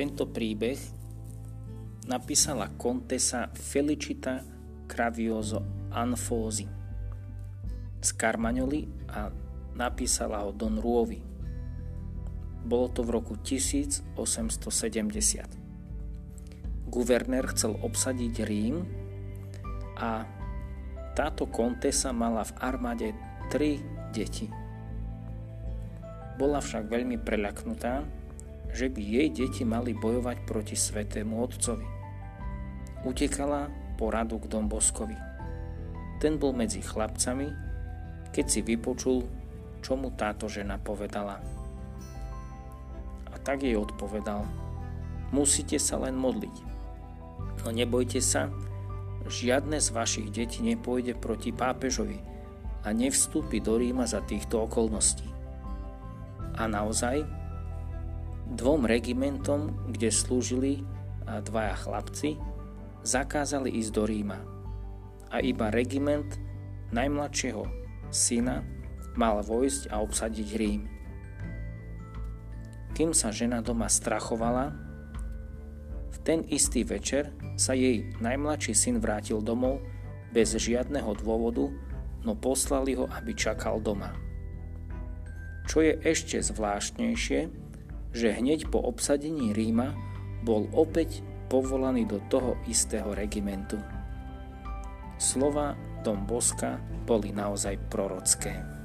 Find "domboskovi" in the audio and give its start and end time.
34.46-35.16